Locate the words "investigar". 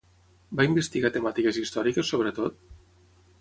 0.67-1.11